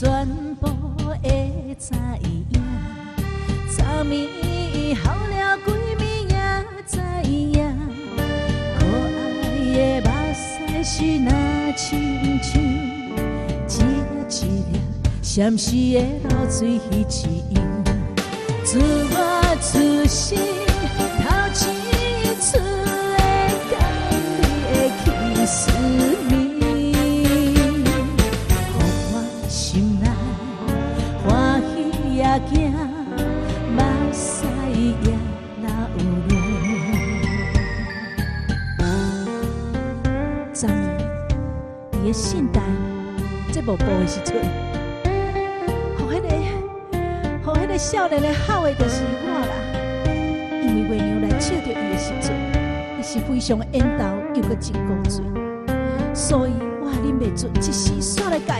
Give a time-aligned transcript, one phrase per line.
[0.00, 0.06] 全
[0.60, 0.68] 部
[1.04, 1.18] 会
[1.76, 2.46] 知影。
[3.68, 4.28] 昨暝
[4.94, 6.32] 哭了规暝也
[6.86, 6.92] 知
[7.28, 7.58] 影，
[8.78, 9.58] 可爱
[10.00, 10.38] 的目屎
[10.84, 11.28] 是那
[11.72, 12.54] 亲像
[13.66, 13.90] 一粒
[14.30, 14.40] 一
[14.70, 14.78] 粒
[15.20, 15.96] 闪烁的
[16.28, 16.92] 露水彼
[17.28, 17.58] 一样。
[29.48, 30.10] 心内
[31.26, 32.70] 欢喜也惊，
[33.74, 33.80] 目
[34.12, 34.44] 屎
[35.02, 35.16] 也
[35.62, 35.66] 若
[35.96, 36.30] 有落。
[40.52, 40.70] 昨暝
[41.92, 42.60] 伫个信台
[43.50, 44.36] 节目播的时阵，
[45.96, 46.28] 互迄、个。
[47.42, 49.54] 互迄个少年的好的就是我啦，
[50.62, 52.36] 因为月娘来笑着伊的时阵，
[52.98, 55.24] 伊是非常缘投又搁真古锥，
[56.14, 58.57] 所以我忍袂住一时煞来甲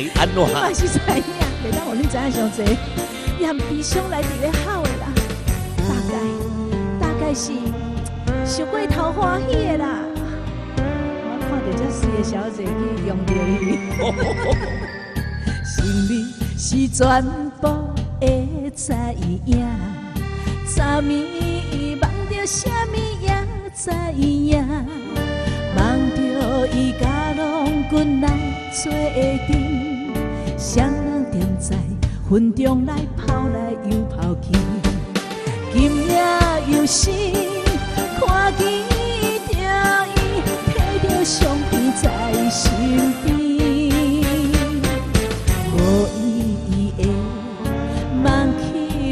[0.00, 0.72] 影，还安你嘛？
[0.72, 1.22] 是知影，
[1.64, 2.62] 袂当互你知影上济，
[3.38, 5.06] 伊含悲伤来伫咧好的啦，
[5.78, 6.14] 大概
[7.00, 7.52] 大概是
[8.46, 10.04] 受过头欢喜的啦。
[10.78, 12.70] 我看着这四个小姐去
[13.06, 13.64] 用着伊。
[15.66, 16.12] 心里
[16.56, 17.22] 是全
[17.60, 17.64] 部
[18.20, 18.92] 的知
[19.44, 19.46] 影，
[20.66, 21.02] 昨暝
[22.00, 23.24] 梦着什么也
[23.74, 24.64] 知影，
[25.76, 25.76] 梦
[26.14, 26.18] 着
[26.68, 27.04] 伊甲
[27.36, 27.44] 郎
[27.90, 28.24] 君来
[28.72, 29.50] 做阵，
[30.58, 31.76] 双人踮在
[32.30, 34.52] 云中来跑来又跑去，
[35.72, 36.12] 今夜
[36.68, 37.10] 又是
[38.18, 38.60] 看见
[39.48, 39.54] 着
[40.14, 40.16] 伊
[40.72, 42.04] 摕着相片在
[42.50, 42.62] 身
[43.24, 43.26] 边。
[45.72, 45.76] 无
[46.18, 46.20] 意
[46.68, 47.00] 义的
[48.22, 48.24] 梦
[48.58, 48.64] 起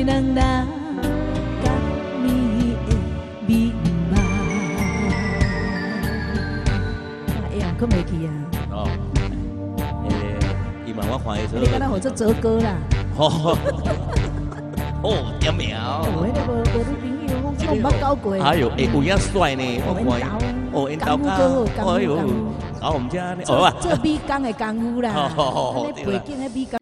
[0.05, 1.65] 两人甲
[2.23, 2.27] 你
[2.87, 2.89] 的
[3.47, 3.51] 面
[4.11, 4.13] 貌。
[7.29, 8.29] 啊，会人讲袂去啊？
[10.97, 12.77] 我看伊你敢若互做泽哥啦？
[13.19, 13.57] 哦，
[15.03, 16.27] 哦，点名哦，哦。
[16.27, 18.35] 迄个无无女朋友，我我毋捌搞过。
[18.35, 19.89] 哎呦，哎，有影帅呢，我。
[20.73, 22.31] 哦，因豆功夫哥家，功夫哎呦功夫，
[22.81, 23.75] 搞我们家呢，哦啊。
[23.81, 25.45] 做美工的功夫啦， 哦哦
[25.77, 26.79] 哦背景的美工。